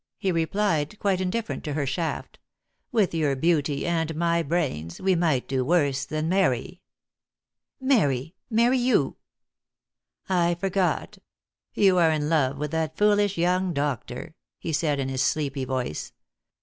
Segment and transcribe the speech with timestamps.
[0.17, 2.39] he replied, quite indifferent to her shaft.
[2.91, 6.81] "With your beauty and my brains, we might do worse than marry!"
[7.79, 9.17] "Marry marry you!"
[10.27, 11.19] "I forgot.
[11.75, 16.13] You are in love with that foolish young doctor," he said in his sleepy voice.